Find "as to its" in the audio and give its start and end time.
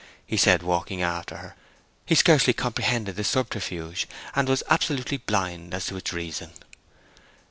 5.75-6.11